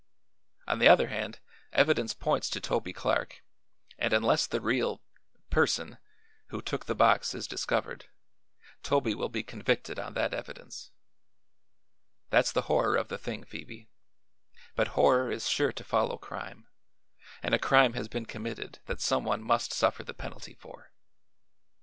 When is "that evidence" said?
10.15-10.89